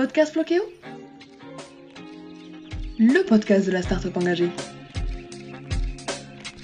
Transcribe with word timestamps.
Podcast 0.00 0.34
Le 2.98 3.22
podcast 3.26 3.66
de 3.66 3.70
la 3.70 3.82
start-up 3.82 4.16
engagée. 4.16 4.48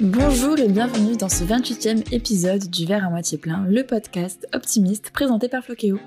Bonjour 0.01 0.59
et 0.59 0.69
bienvenue 0.69 1.19
dans 1.19 1.29
ce 1.29 1.45
28e 1.45 2.15
épisode 2.15 2.71
du 2.71 2.87
Verre 2.87 3.05
à 3.05 3.11
moitié 3.11 3.37
plein, 3.37 3.67
le 3.69 3.85
podcast 3.85 4.49
optimiste 4.55 5.11
présenté 5.11 5.49
par 5.49 5.63
Floqueo. 5.63 5.99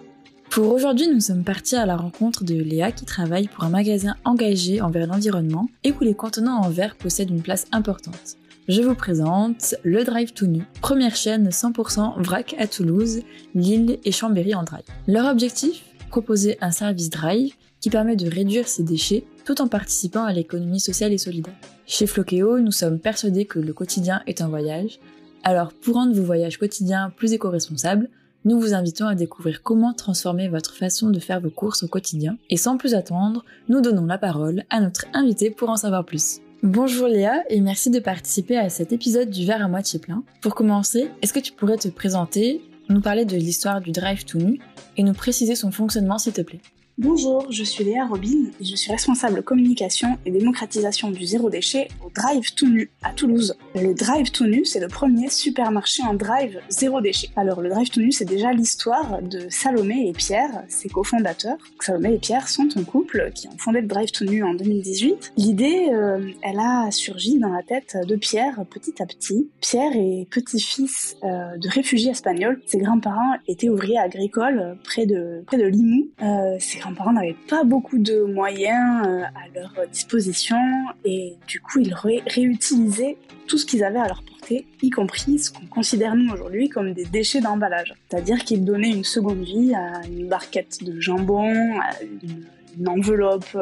Pour 0.49 0.73
aujourd'hui, 0.73 1.07
nous 1.07 1.19
sommes 1.19 1.43
partis 1.43 1.75
à 1.75 1.85
la 1.85 1.97
rencontre 1.97 2.43
de 2.43 2.55
Léa 2.55 2.91
qui 2.91 3.05
travaille 3.05 3.47
pour 3.47 3.63
un 3.63 3.69
magasin 3.69 4.15
engagé 4.25 4.81
envers 4.81 5.05
l'environnement 5.05 5.69
et 5.83 5.91
où 5.91 5.99
les 5.99 6.15
contenants 6.15 6.63
en 6.63 6.71
verre 6.71 6.95
possèdent 6.95 7.29
une 7.29 7.43
place 7.43 7.67
importante. 7.71 8.37
Je 8.67 8.81
vous 8.81 8.95
présente 8.95 9.75
le 9.83 10.03
Drive 10.03 10.33
to 10.33 10.47
Nu, 10.47 10.63
première 10.81 11.15
chaîne 11.15 11.49
100% 11.49 12.23
vrac 12.23 12.55
à 12.57 12.65
Toulouse, 12.65 13.21
Lille 13.53 13.99
et 14.03 14.11
Chambéry 14.11 14.55
en 14.55 14.63
drive. 14.63 14.85
Leur 15.05 15.27
objectif? 15.27 15.83
Proposer 16.09 16.57
un 16.59 16.71
service 16.71 17.09
drive 17.09 17.53
qui 17.79 17.89
permet 17.89 18.15
de 18.15 18.29
réduire 18.29 18.67
ses 18.67 18.83
déchets 18.83 19.25
tout 19.45 19.61
en 19.61 19.67
participant 19.67 20.23
à 20.23 20.33
l'économie 20.33 20.79
sociale 20.79 21.13
et 21.13 21.17
solidaire. 21.17 21.53
Chez 21.85 22.07
Floqueo, 22.07 22.59
nous 22.59 22.71
sommes 22.71 22.99
persuadés 22.99 23.45
que 23.45 23.59
le 23.59 23.73
quotidien 23.73 24.21
est 24.25 24.41
un 24.41 24.47
voyage. 24.47 24.99
Alors 25.43 25.71
pour 25.71 25.95
rendre 25.95 26.13
vos 26.13 26.23
voyages 26.23 26.57
quotidiens 26.57 27.11
plus 27.15 27.33
éco-responsables, 27.33 28.09
nous 28.45 28.59
vous 28.59 28.73
invitons 28.73 29.05
à 29.05 29.15
découvrir 29.15 29.61
comment 29.61 29.93
transformer 29.93 30.47
votre 30.47 30.73
façon 30.73 31.09
de 31.09 31.19
faire 31.19 31.41
vos 31.41 31.49
courses 31.49 31.83
au 31.83 31.87
quotidien. 31.87 32.37
Et 32.49 32.57
sans 32.57 32.77
plus 32.77 32.95
attendre, 32.95 33.45
nous 33.67 33.81
donnons 33.81 34.05
la 34.05 34.17
parole 34.17 34.63
à 34.69 34.79
notre 34.81 35.05
invité 35.13 35.51
pour 35.51 35.69
en 35.69 35.77
savoir 35.77 36.05
plus. 36.05 36.39
Bonjour 36.63 37.07
Léa 37.07 37.43
et 37.49 37.61
merci 37.61 37.89
de 37.89 37.99
participer 37.99 38.57
à 38.57 38.69
cet 38.69 38.91
épisode 38.91 39.29
du 39.29 39.45
verre 39.45 39.63
à 39.63 39.67
moitié 39.67 39.99
plein. 39.99 40.23
Pour 40.41 40.55
commencer, 40.55 41.09
est-ce 41.21 41.33
que 41.33 41.39
tu 41.39 41.53
pourrais 41.53 41.77
te 41.77 41.87
présenter, 41.87 42.61
nous 42.89 43.01
parler 43.01 43.25
de 43.25 43.37
l'histoire 43.37 43.81
du 43.81 43.91
Drive 43.91 44.25
to 44.25 44.39
Nu 44.39 44.59
et 44.97 45.03
nous 45.03 45.13
préciser 45.13 45.55
son 45.55 45.71
fonctionnement 45.71 46.17
s'il 46.17 46.33
te 46.33 46.41
plaît 46.41 46.61
Bonjour, 47.01 47.49
je 47.49 47.63
suis 47.63 47.85
Léa 47.85 48.05
Robin 48.05 48.51
et 48.59 48.65
je 48.65 48.75
suis 48.75 48.91
responsable 48.91 49.41
communication 49.41 50.17
et 50.25 50.31
démocratisation 50.31 51.11
du 51.11 51.25
zéro 51.25 51.49
déchet 51.49 51.87
au 52.05 52.09
Drive 52.09 52.53
to 52.55 52.65
Nu 52.65 52.91
à 53.03 53.13
Toulouse. 53.13 53.55
Le 53.73 53.93
Drive 53.93 54.31
to 54.31 54.45
Nu, 54.45 54.65
c'est 54.65 54.81
le 54.81 54.89
premier 54.89 55.29
supermarché 55.29 56.03
en 56.03 56.13
drive 56.13 56.59
zéro 56.67 56.99
déchet. 56.99 57.29
Alors 57.37 57.61
le 57.61 57.69
Drive 57.69 57.89
to 57.89 58.01
Nu, 58.01 58.11
c'est 58.11 58.25
déjà 58.25 58.51
l'histoire 58.51 59.21
de 59.21 59.47
Salomé 59.49 60.09
et 60.09 60.11
Pierre, 60.11 60.65
ses 60.67 60.89
cofondateurs. 60.89 61.55
Salomé 61.79 62.15
et 62.15 62.17
Pierre 62.17 62.49
sont 62.49 62.67
un 62.75 62.83
couple 62.83 63.31
qui 63.33 63.47
ont 63.47 63.57
fondé 63.57 63.79
le 63.79 63.87
Drive 63.87 64.11
to 64.11 64.25
Nu 64.25 64.43
en 64.43 64.53
2018. 64.53 65.31
L'idée, 65.37 65.87
euh, 65.93 66.29
elle 66.43 66.59
a 66.59 66.91
surgi 66.91 67.39
dans 67.39 67.53
la 67.53 67.63
tête 67.63 67.95
de 68.05 68.17
Pierre 68.17 68.65
petit 68.69 69.01
à 69.01 69.05
petit. 69.05 69.49
Pierre 69.61 69.95
est 69.95 70.27
petit-fils 70.29 71.15
euh, 71.23 71.55
de 71.55 71.69
réfugiés 71.69 72.11
espagnols. 72.11 72.59
Ses 72.65 72.79
grands-parents 72.79 73.35
étaient 73.47 73.69
ouvriers 73.69 73.99
agricoles 73.99 74.77
près 74.83 75.05
de, 75.05 75.43
près 75.47 75.57
de 75.57 75.65
Limoux. 75.65 76.09
Euh, 76.21 76.57
parents 76.93 77.13
n'avaient 77.13 77.35
pas 77.47 77.63
beaucoup 77.63 77.97
de 77.97 78.23
moyens 78.23 79.05
euh, 79.07 79.21
à 79.23 79.47
leur 79.53 79.87
disposition 79.91 80.57
et 81.05 81.35
du 81.47 81.59
coup 81.59 81.79
ils 81.79 81.93
réutilisaient 81.93 83.17
tout 83.47 83.57
ce 83.57 83.65
qu'ils 83.65 83.83
avaient 83.83 83.99
à 83.99 84.07
leur 84.07 84.23
portée, 84.23 84.67
y 84.81 84.89
compris 84.89 85.39
ce 85.39 85.51
qu'on 85.51 85.65
considère 85.65 86.15
nous 86.15 86.31
aujourd'hui 86.31 86.69
comme 86.69 86.93
des 86.93 87.05
déchets 87.05 87.41
d'emballage. 87.41 87.93
C'est-à-dire 88.09 88.43
qu'ils 88.45 88.63
donnaient 88.63 88.91
une 88.91 89.03
seconde 89.03 89.43
vie 89.43 89.73
à 89.73 90.01
une 90.07 90.27
barquette 90.27 90.83
de 90.83 90.99
jambon, 90.99 91.79
à 91.79 92.01
une, 92.03 92.45
enveloppe 92.87 93.57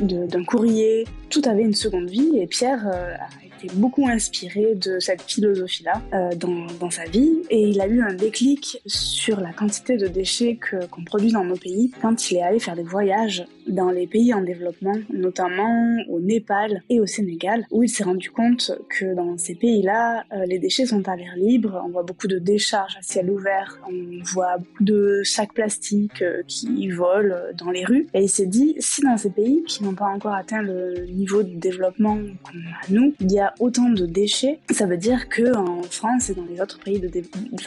d'un 0.00 0.44
courrier, 0.44 1.06
tout 1.30 1.42
avait 1.46 1.62
une 1.62 1.74
seconde 1.74 2.08
vie 2.10 2.38
et 2.38 2.46
Pierre 2.46 2.86
euh, 2.86 3.14
a 3.14 3.46
été 3.64 3.74
beaucoup 3.74 4.06
inspiré 4.06 4.74
de 4.74 4.98
cette 5.00 5.22
philosophie-là 5.22 6.02
euh, 6.12 6.34
dans, 6.36 6.66
dans, 6.80 6.90
sa 6.90 7.04
vie. 7.04 7.42
Et 7.50 7.62
il 7.68 7.80
a 7.80 7.86
eu 7.86 8.00
un 8.02 8.14
déclic 8.14 8.80
sur 8.86 9.40
la 9.40 9.52
quantité 9.52 9.96
de 9.96 10.06
déchets 10.06 10.58
qu'on 10.90 11.04
produit 11.04 11.32
dans 11.32 11.44
nos 11.44 11.56
pays 11.56 11.92
quand 12.00 12.30
il 12.30 12.38
est 12.38 12.42
allé 12.42 12.58
faire 12.58 12.76
des 12.76 12.82
voyages 12.82 13.44
dans 13.66 13.90
les 13.90 14.06
pays 14.06 14.32
en 14.32 14.42
développement, 14.42 14.94
notamment 15.12 15.96
au 16.08 16.20
Népal 16.20 16.82
et 16.88 17.00
au 17.00 17.06
Sénégal, 17.06 17.66
où 17.70 17.82
il 17.82 17.88
s'est 17.88 18.04
rendu 18.04 18.30
compte 18.30 18.72
que 18.88 19.14
dans 19.14 19.36
ces 19.38 19.54
pays-là, 19.54 20.24
euh, 20.32 20.46
les 20.46 20.58
déchets 20.58 20.86
sont 20.86 21.08
à 21.08 21.16
l'air 21.16 21.34
libre, 21.36 21.82
on 21.84 21.90
voit 21.90 22.02
beaucoup 22.02 22.28
de 22.28 22.38
décharges 22.38 22.96
à 22.96 23.02
ciel 23.02 23.30
ouvert, 23.30 23.80
on 23.88 24.22
voit 24.24 24.58
beaucoup 24.58 24.84
de 24.84 25.22
sacs 25.24 25.52
plastiques 25.52 26.22
euh, 26.22 26.42
qui 26.46 26.88
volent 26.90 27.34
dans 27.58 27.70
les 27.70 27.84
rues, 27.84 28.06
et 28.14 28.22
il 28.22 28.28
s'est 28.28 28.45
dit, 28.46 28.74
si 28.78 29.02
dans 29.02 29.16
ces 29.16 29.30
pays 29.30 29.62
qui 29.66 29.84
n'ont 29.84 29.94
pas 29.94 30.06
encore 30.06 30.34
atteint 30.34 30.62
le 30.62 31.06
niveau 31.06 31.42
de 31.42 31.54
développement 31.54 32.16
qu'on 32.16 32.58
a 32.58 32.90
nous, 32.90 33.14
il 33.20 33.32
y 33.32 33.38
a 33.38 33.54
autant 33.60 33.88
de 33.88 34.06
déchets, 34.06 34.60
ça 34.70 34.86
veut 34.86 34.96
dire 34.96 35.28
que 35.28 35.56
en 35.56 35.82
France 35.82 36.30
et 36.30 36.34
dans 36.34 36.44
les 36.44 36.60
autres 36.60 36.78
pays 36.78 37.00
de 37.00 37.08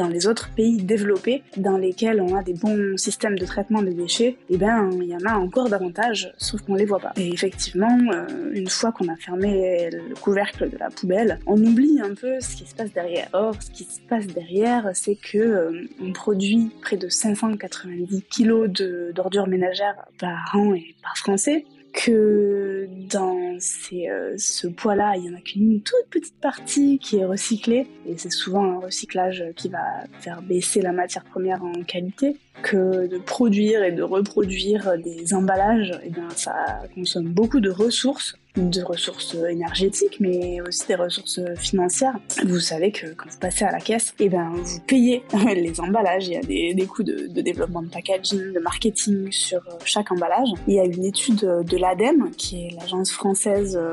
les 0.10 0.28
autres 0.28 0.50
pays 0.56 0.78
développés 0.78 1.44
dans 1.58 1.78
lesquels 1.78 2.22
on 2.22 2.36
a 2.36 2.44
des 2.44 2.54
bons 2.54 2.98
systèmes 2.98 3.38
de 3.38 3.46
traitement 3.46 3.82
des 3.82 3.94
déchets, 3.94 4.38
eh 4.50 4.58
ben 4.58 4.90
il 4.94 5.08
y 5.08 5.16
en 5.16 5.26
a 5.26 5.36
encore 5.36 5.70
davantage, 5.70 6.34
sauf 6.38 6.62
qu'on 6.62 6.76
les 6.76 6.86
voit 6.86 7.00
pas. 7.00 7.14
Et 7.18 7.30
effectivement, 7.32 7.98
euh, 8.14 8.52
une 8.54 8.68
fois 8.68 8.92
qu'on 8.92 9.08
a 9.08 9.16
fermé 9.16 9.90
le 9.92 10.16
couvercle 10.16 10.70
de 10.70 10.78
la 10.78 10.90
poubelle, 10.90 11.40
on 11.46 11.58
oublie 11.64 12.00
un 12.02 12.14
peu 12.14 12.40
ce 12.40 12.56
qui 12.56 12.66
se 12.66 12.76
passe 12.76 12.92
derrière. 12.94 13.28
Or, 13.34 13.56
ce 13.62 13.72
qui 13.72 13.84
se 13.84 14.02
passe 14.02 14.28
derrière, 14.28 14.92
c'est 14.94 15.16
que 15.16 15.38
euh, 15.38 15.88
on 16.02 16.12
produit 16.12 16.72
près 16.82 16.98
de 16.98 17.10
590 17.10 18.24
kilos 18.30 18.70
d'ordures 19.14 19.48
ménagères 19.48 20.06
par 20.20 20.56
an 20.56 20.59
et 20.74 20.96
par 21.02 21.18
français 21.18 21.66
que 21.94 22.88
dans 23.12 23.36
euh, 23.58 24.34
ce 24.38 24.68
poids-là, 24.68 25.16
il 25.18 25.25
y 25.25 25.30
en 25.30 25.36
a 25.36 25.42
qu'une 25.42 25.81
toute 25.81 26.09
petite 26.09 26.40
partie 26.40 27.00
qui 27.00 27.18
est 27.18 27.25
recyclée, 27.25 27.88
et 28.08 28.18
c'est 28.18 28.31
souvent 28.31 28.64
un 28.64 28.80
recyclage 28.80 29.44
qui 29.56 29.69
va 29.69 30.03
faire 30.19 30.42
baisser 30.42 30.81
la 30.81 30.92
matière 30.92 31.24
première 31.24 31.64
en 31.64 31.84
qualité, 31.84 32.38
que 32.62 33.08
de 33.08 33.18
produire 33.18 33.84
et 33.84 33.92
de 33.92 34.03
reproduire 34.03 34.98
des 35.03 35.34
emballages, 35.34 35.92
et 36.03 36.09
bien 36.09 36.30
ça 36.36 36.81
consomme 36.94 37.30
beaucoup 37.30 37.59
de 37.59 37.69
ressources 37.69 38.36
de 38.59 38.81
ressources 38.81 39.36
énergétiques, 39.36 40.20
mais 40.20 40.62
aussi 40.62 40.88
des 40.88 40.96
ressources 40.96 41.40
financières. 41.58 42.18
Vous 42.46 42.59
savez 42.59 42.92
que 42.92 43.08
quand 43.14 43.30
vous 43.30 43.40
passez 43.40 43.66
à 43.66 43.72
la 43.72 43.80
caisse, 43.80 44.14
et 44.20 44.25
eh 44.25 44.30
ben, 44.30 44.52
vous 44.56 44.80
payez 44.81 45.24
les 45.56 45.80
emballages. 45.80 46.28
Il 46.28 46.34
y 46.34 46.72
a 46.72 46.74
des, 46.74 46.86
coûts 46.86 47.03
de, 47.03 47.28
développement 47.42 47.81
de 47.81 47.90
packaging, 47.90 48.53
de 48.53 48.59
marketing 48.59 49.31
sur 49.31 49.62
chaque 49.86 50.12
emballage. 50.12 50.50
Il 50.68 50.74
y 50.74 50.80
a 50.80 50.86
une 50.86 51.06
étude 51.06 51.40
de 51.40 51.78
l'ADEME, 51.78 52.31
qui 52.38 52.68
est 52.68 52.75
l'agence 52.80 53.12
française 53.12 53.78
euh, 53.78 53.92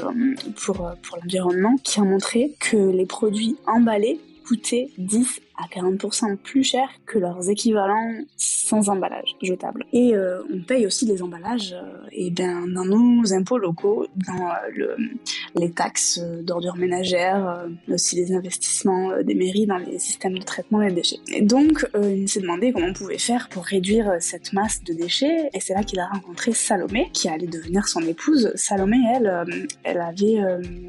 pour, 0.56 0.76
pour 1.02 1.18
l'environnement, 1.22 1.76
qui 1.82 2.00
a 2.00 2.04
montré 2.04 2.54
que 2.60 2.76
les 2.76 3.06
produits 3.06 3.56
emballés 3.66 4.20
coûtaient 4.46 4.90
10 4.98 5.40
à 5.58 5.66
40% 5.66 6.36
plus 6.36 6.64
cher 6.64 6.88
que 7.06 7.18
leurs 7.18 7.48
équivalents 7.48 8.14
sans 8.66 8.88
emballage 8.88 9.36
jetable. 9.42 9.86
Et 9.92 10.14
euh, 10.14 10.42
on 10.52 10.60
paye 10.60 10.86
aussi 10.86 11.06
les 11.06 11.22
emballages 11.22 11.72
euh, 11.72 12.06
et 12.12 12.30
ben, 12.30 12.66
dans 12.66 12.84
nos 12.84 13.32
impôts 13.32 13.58
locaux, 13.58 14.06
dans 14.26 14.48
euh, 14.48 14.54
le, 14.74 14.96
les 15.54 15.70
taxes 15.70 16.20
d'ordures 16.42 16.76
ménagères, 16.76 17.66
aussi 17.88 18.16
les 18.16 18.32
investissements 18.32 19.10
des 19.22 19.34
mairies 19.34 19.66
dans 19.66 19.78
les 19.78 19.98
systèmes 19.98 20.38
de 20.38 20.42
traitement 20.42 20.80
des 20.80 20.92
déchets. 20.92 21.18
Et 21.32 21.42
donc, 21.42 21.86
il 22.02 22.28
s'est 22.28 22.40
demandé 22.40 22.72
comment 22.72 22.88
on 22.88 22.92
pouvait 22.92 23.18
faire 23.18 23.48
pour 23.48 23.64
réduire 23.64 24.16
cette 24.20 24.52
masse 24.52 24.82
de 24.84 24.92
déchets 24.92 25.50
et 25.54 25.60
c'est 25.60 25.74
là 25.74 25.82
qu'il 25.82 25.98
a 25.98 26.06
rencontré 26.06 26.52
Salomé, 26.52 27.08
qui 27.12 27.28
allait 27.28 27.46
devenir 27.46 27.88
son 27.88 28.00
épouse. 28.02 28.52
Salomé, 28.54 28.98
elle, 29.14 29.66
elle 29.84 30.00
avait 30.00 30.38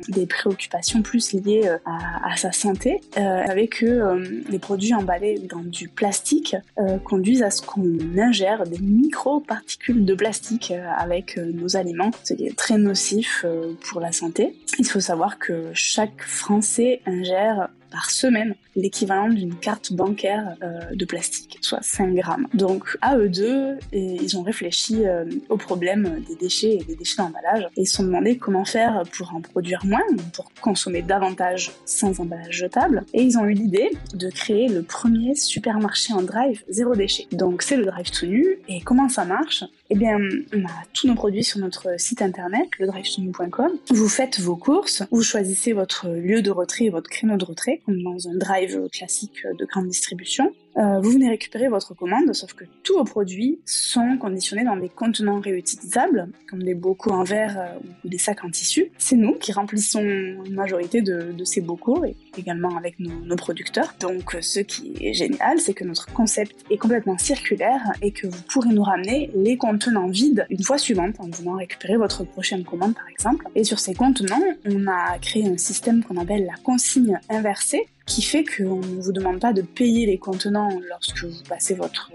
des 0.09 0.25
préoccupations 0.25 1.01
plus 1.01 1.33
liées 1.33 1.69
à, 1.85 2.31
à 2.31 2.35
sa 2.35 2.51
santé. 2.51 3.01
elle 3.15 3.47
savait 3.47 3.67
que 3.67 4.21
les 4.49 4.56
produits 4.59 4.93
emballés 4.93 5.39
dans 5.39 5.61
du 5.61 5.87
plastique 5.87 6.55
euh, 6.77 6.97
conduisent 6.97 7.43
à 7.43 7.49
ce 7.49 7.61
qu'on 7.61 7.99
ingère 8.17 8.63
des 8.63 8.79
micro-particules 8.79 10.05
de 10.05 10.13
plastique 10.13 10.71
euh, 10.71 10.89
avec 10.97 11.37
euh, 11.37 11.51
nos 11.53 11.75
aliments, 11.75 12.11
ce 12.23 12.33
qui 12.33 12.45
est 12.45 12.57
très 12.57 12.77
nocif 12.77 13.45
pour 13.89 14.01
la 14.01 14.11
santé. 14.11 14.55
Il 14.79 14.85
faut 14.85 14.99
savoir 14.99 15.39
que 15.39 15.71
chaque 15.73 16.21
Français 16.21 17.01
ingère 17.05 17.69
par 17.91 18.09
semaine 18.09 18.55
l'équivalent 18.75 19.29
d'une 19.29 19.55
carte 19.55 19.91
bancaire 19.93 20.55
euh, 20.61 20.79
de 20.93 21.05
plastique, 21.05 21.57
soit 21.61 21.81
5 21.81 22.13
grammes. 22.13 22.47
Donc 22.53 22.97
à 23.01 23.17
eux 23.17 23.29
deux, 23.29 23.77
ils 23.91 24.37
ont 24.37 24.43
réfléchi 24.43 25.05
euh, 25.05 25.25
au 25.49 25.57
problème 25.57 26.23
des 26.27 26.35
déchets 26.35 26.75
et 26.75 26.83
des 26.83 26.95
déchets 26.95 27.17
d'emballage 27.17 27.67
et 27.75 27.81
ils 27.81 27.87
se 27.87 27.97
sont 27.97 28.03
demandé 28.03 28.37
comment 28.37 28.65
faire 28.65 29.03
pour 29.17 29.33
en 29.33 29.41
produire 29.41 29.85
moins, 29.85 30.01
pour 30.33 30.51
consommer 30.61 31.01
davantage 31.01 31.71
sans 31.85 32.19
emballage 32.19 32.55
jetable. 32.55 33.03
Et 33.13 33.23
ils 33.23 33.37
ont 33.37 33.45
eu 33.45 33.53
l'idée 33.53 33.91
de 34.13 34.29
créer 34.29 34.67
le 34.67 34.83
premier 34.83 35.35
supermarché 35.35 36.13
en 36.13 36.21
drive 36.21 36.63
zéro 36.69 36.95
déchet. 36.95 37.27
Donc 37.31 37.61
c'est 37.61 37.77
le 37.77 37.85
Drive 37.85 38.11
to 38.11 38.25
Nu. 38.25 38.59
Et 38.67 38.81
comment 38.81 39.09
ça 39.09 39.25
marche? 39.25 39.63
Eh 39.89 39.95
bien, 39.95 40.17
on 40.53 40.65
a 40.65 40.83
tous 40.93 41.07
nos 41.07 41.15
produits 41.15 41.45
sur 41.45 41.59
notre 41.59 41.99
site 41.99 42.21
internet, 42.21 42.67
le 42.77 42.87
drive-to-nu.com. 42.87 43.71
Vous 43.89 44.09
faites 44.09 44.39
vos 44.39 44.57
courses, 44.57 45.03
vous 45.11 45.23
choisissez 45.23 45.71
votre 45.71 46.09
lieu 46.09 46.41
de 46.41 46.51
retrait 46.51 46.85
et 46.85 46.89
votre 46.89 47.09
créneau 47.09 47.37
de 47.37 47.45
retrait, 47.45 47.81
comme 47.85 48.03
dans 48.03 48.27
un 48.27 48.35
drive 48.35 48.89
classique 48.91 49.43
de 49.57 49.65
grande 49.65 49.87
distribution. 49.87 50.53
Euh, 50.77 50.99
vous 50.99 51.11
venez 51.11 51.29
récupérer 51.29 51.69
votre 51.69 51.95
commande, 51.95 52.33
sauf 52.33 52.53
que 52.53 52.63
tous 52.83 52.97
vos 52.97 53.03
produits 53.03 53.59
sont 53.65 54.17
conditionnés 54.19 54.63
dans 54.63 54.77
des 54.77 54.89
contenants 54.89 55.39
réutilisables, 55.39 56.29
comme 56.47 56.61
des 56.61 56.75
bocaux 56.75 57.11
en 57.11 57.23
verre 57.23 57.59
euh, 57.59 57.79
ou 58.05 58.09
des 58.09 58.19
sacs 58.19 58.43
en 58.43 58.51
tissu. 58.51 58.91
C'est 58.99 59.15
nous 59.15 59.33
qui 59.33 59.51
remplissons 59.51 60.01
une 60.01 60.53
majorité 60.53 61.01
de, 61.01 61.33
ces 61.45 61.61
bocaux, 61.61 62.05
et 62.05 62.15
également 62.37 62.77
avec 62.77 62.99
nos, 62.99 63.35
producteurs. 63.35 63.95
Donc 63.99 64.35
ce 64.41 64.59
qui 64.59 64.93
est 64.99 65.13
génial, 65.13 65.59
c'est 65.59 65.73
que 65.73 65.83
notre 65.83 66.11
concept 66.13 66.65
est 66.69 66.77
complètement 66.77 67.17
circulaire 67.17 67.81
et 68.01 68.11
que 68.11 68.27
vous 68.27 68.41
pourrez 68.49 68.69
nous 68.69 68.83
ramener 68.83 69.29
les 69.35 69.57
contenants 69.57 70.07
vides 70.07 70.45
une 70.49 70.63
fois 70.63 70.77
suivante 70.77 71.15
en 71.19 71.29
venant 71.29 71.53
récupérer 71.53 71.97
votre 71.97 72.23
prochaine 72.23 72.63
commande 72.63 72.95
par 72.95 73.07
exemple. 73.07 73.47
Et 73.55 73.63
sur 73.63 73.79
ces 73.79 73.93
contenants, 73.93 74.41
on 74.65 74.87
a 74.87 75.17
créé 75.19 75.47
un 75.47 75.57
système 75.57 76.03
qu'on 76.03 76.17
appelle 76.17 76.45
la 76.45 76.55
consigne 76.63 77.19
inversée 77.29 77.85
qui 78.07 78.21
fait 78.21 78.43
qu'on 78.43 78.79
ne 78.79 79.01
vous 79.01 79.11
demande 79.11 79.39
pas 79.39 79.53
de 79.53 79.61
payer 79.61 80.05
les 80.05 80.17
contenants 80.17 80.69
lorsque 80.89 81.23
vous 81.23 81.43
passez 81.47 81.75
votre, 81.75 82.09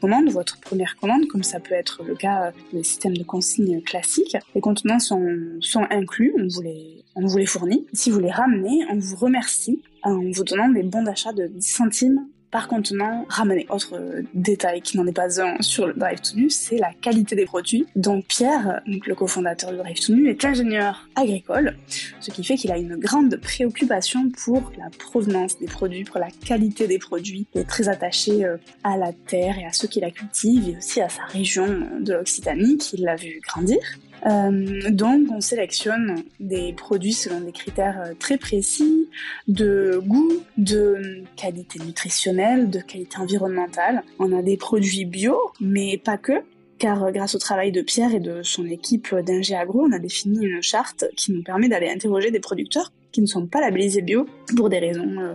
commande, 0.00 0.28
votre 0.30 0.60
première 0.60 0.96
commande, 0.96 1.26
comme 1.26 1.42
ça 1.42 1.58
peut 1.58 1.74
être 1.74 2.04
le 2.04 2.14
cas 2.14 2.52
des 2.72 2.84
systèmes 2.84 3.16
de 3.16 3.24
consigne 3.24 3.80
classiques. 3.80 4.36
Les 4.54 4.60
contenants 4.60 5.00
sont, 5.00 5.26
sont 5.60 5.86
inclus, 5.90 6.32
on 6.38 6.46
vous, 6.46 6.62
les, 6.62 7.04
on 7.16 7.26
vous 7.26 7.38
les 7.38 7.46
fournit. 7.46 7.86
Si 7.94 8.10
vous 8.10 8.20
les 8.20 8.30
ramenez, 8.30 8.84
on 8.90 8.98
vous 8.98 9.16
remercie 9.16 9.82
en 10.02 10.20
vous 10.30 10.44
donnant 10.44 10.68
des 10.68 10.82
bons 10.82 11.02
d'achat 11.02 11.32
de 11.32 11.46
10 11.46 11.66
centimes 11.66 12.26
par 12.50 12.68
contenant 12.68 13.26
ramené. 13.28 13.66
Autre 13.70 13.98
détail 14.34 14.82
qui 14.82 14.96
n'en 14.96 15.06
est 15.06 15.12
pas 15.12 15.40
un 15.40 15.60
sur 15.60 15.86
le 15.86 15.94
Drive 15.94 16.20
to 16.20 16.36
Nu, 16.36 16.50
c'est 16.50 16.78
la 16.78 16.92
qualité 16.92 17.36
des 17.36 17.44
produits. 17.44 17.86
Donc 17.96 18.26
Pierre, 18.26 18.80
donc 18.86 19.06
le 19.06 19.14
cofondateur 19.14 19.70
du 19.70 19.78
Drive 19.78 20.00
to 20.00 20.12
Nu, 20.12 20.28
est 20.28 20.44
ingénieur 20.44 21.08
agricole, 21.14 21.76
ce 22.20 22.30
qui 22.30 22.44
fait 22.44 22.56
qu'il 22.56 22.72
a 22.72 22.78
une 22.78 22.96
grande 22.96 23.36
préoccupation 23.36 24.30
pour 24.44 24.72
la 24.78 24.90
provenance 24.90 25.58
des 25.58 25.66
produits, 25.66 26.04
pour 26.04 26.18
la 26.18 26.30
qualité 26.30 26.86
des 26.86 26.98
produits. 26.98 27.46
Il 27.54 27.60
est 27.60 27.64
très 27.64 27.88
attaché 27.88 28.44
euh, 28.44 28.56
à 28.84 28.96
la 28.96 29.12
terre 29.12 29.58
et 29.58 29.64
à 29.64 29.72
ceux 29.72 29.88
qui 29.88 30.00
la 30.00 30.10
cultivent 30.10 30.68
et 30.68 30.76
aussi 30.76 31.00
à 31.00 31.08
sa 31.08 31.24
région 31.24 31.66
de 32.00 32.14
l'Occitanie 32.14 32.78
qu'il 32.78 33.04
l'a 33.04 33.16
vu 33.16 33.40
grandir. 33.46 33.78
Euh, 34.26 34.90
donc, 34.90 35.28
on 35.30 35.40
sélectionne 35.40 36.22
des 36.40 36.72
produits 36.72 37.12
selon 37.12 37.40
des 37.40 37.52
critères 37.52 38.00
euh, 38.00 38.14
très 38.18 38.36
précis 38.36 39.08
de 39.48 40.00
goût, 40.04 40.42
de 40.58 41.24
qualité 41.36 41.78
nutritionnelle, 41.78 42.70
de 42.70 42.80
qualité 42.80 43.18
environnementale. 43.18 44.02
On 44.18 44.36
a 44.36 44.42
des 44.42 44.56
produits 44.56 45.04
bio, 45.04 45.36
mais 45.60 45.98
pas 45.98 46.18
que 46.18 46.42
car 46.78 47.04
euh, 47.04 47.10
grâce 47.10 47.34
au 47.34 47.38
travail 47.38 47.72
de 47.72 47.82
Pierre 47.82 48.14
et 48.14 48.20
de 48.20 48.42
son 48.42 48.66
équipe 48.66 49.14
d'ingé 49.14 49.54
agro, 49.54 49.82
on 49.82 49.92
a 49.92 49.98
défini 49.98 50.44
une 50.44 50.62
charte 50.62 51.04
qui 51.16 51.32
nous 51.32 51.42
permet 51.42 51.68
d'aller 51.68 51.88
interroger 51.88 52.30
des 52.30 52.40
producteurs 52.40 52.90
qui 53.12 53.20
ne 53.20 53.26
sont 53.26 53.46
pas 53.46 53.60
labellisés 53.60 54.02
bio 54.02 54.26
pour 54.56 54.68
des 54.68 54.78
raisons 54.78 55.18
euh, 55.18 55.34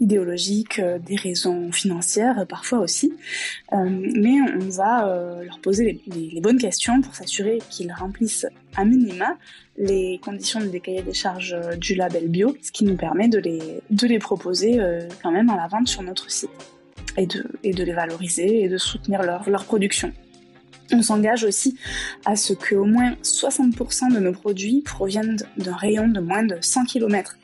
idéologiques, 0.00 0.78
euh, 0.78 0.98
des 0.98 1.16
raisons 1.16 1.72
financières 1.72 2.40
euh, 2.40 2.44
parfois 2.44 2.80
aussi. 2.80 3.12
mais 3.72 4.36
on 4.60 4.68
va 4.70 5.42
leur 5.44 5.58
poser 5.60 6.00
les, 6.06 6.40
bonnes 6.40 6.58
questions 6.58 7.00
pour 7.00 7.14
s'assurer 7.14 7.58
qu'ils 7.70 7.92
remplissent 7.92 8.46
à 8.76 8.84
minima 8.84 9.36
les 9.76 10.20
conditions 10.22 10.60
des 10.60 10.80
cahiers 10.80 11.02
des 11.02 11.12
charges 11.12 11.56
du 11.78 11.94
label 11.94 12.28
bio, 12.28 12.56
ce 12.62 12.72
qui 12.72 12.84
nous 12.84 12.96
permet 12.96 13.28
de 13.28 13.38
les, 13.38 13.80
de 13.90 14.06
les 14.06 14.18
proposer 14.18 14.78
quand 15.22 15.32
même 15.32 15.50
à 15.50 15.56
la 15.56 15.66
vente 15.66 15.88
sur 15.88 16.02
notre 16.02 16.30
site 16.30 16.50
et 17.16 17.26
de, 17.26 17.44
et 17.62 17.72
de 17.72 17.84
les 17.84 17.92
valoriser 17.92 18.62
et 18.62 18.68
de 18.68 18.78
soutenir 18.78 19.22
leur, 19.22 19.48
leur 19.48 19.64
production. 19.64 20.12
On 20.92 21.02
s'engage 21.02 21.44
aussi 21.44 21.76
à 22.24 22.36
ce 22.36 22.52
que 22.52 22.74
au 22.74 22.84
moins 22.84 23.12
60% 23.22 24.14
de 24.14 24.20
nos 24.20 24.32
produits 24.32 24.82
proviennent 24.82 25.36
d'un 25.56 25.74
rayon 25.74 26.08
de 26.08 26.20
moins 26.20 26.44
de 26.44 26.56
100 26.60 26.84
km 26.84 27.36